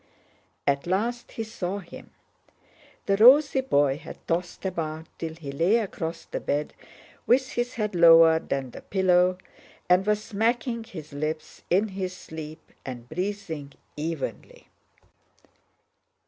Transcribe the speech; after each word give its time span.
At 0.65 0.87
last 0.87 1.33
he 1.33 1.43
saw 1.43 1.77
him: 1.77 2.09
the 3.05 3.17
rosy 3.17 3.61
boy 3.61 3.99
had 3.99 4.17
tossed 4.27 4.65
about 4.65 5.05
till 5.19 5.35
he 5.35 5.51
lay 5.51 5.75
across 5.77 6.25
the 6.25 6.39
bed 6.39 6.73
with 7.27 7.49
his 7.51 7.75
head 7.75 7.93
lower 7.93 8.39
than 8.39 8.71
the 8.71 8.81
pillow, 8.81 9.37
and 9.87 10.03
was 10.07 10.23
smacking 10.23 10.85
his 10.85 11.13
lips 11.13 11.61
in 11.69 11.89
his 11.89 12.17
sleep 12.17 12.71
and 12.83 13.07
breathing 13.09 13.73
evenly. 13.95 14.69